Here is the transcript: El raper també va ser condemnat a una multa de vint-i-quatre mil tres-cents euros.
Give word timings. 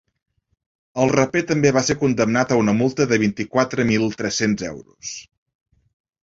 El 1.01 1.11
raper 1.15 1.43
també 1.51 1.71
va 1.75 1.83
ser 1.89 1.95
condemnat 2.03 2.53
a 2.55 2.57
una 2.61 2.75
multa 2.79 3.07
de 3.13 3.19
vint-i-quatre 3.25 3.87
mil 3.91 4.07
tres-cents 4.23 4.65
euros. 4.73 5.13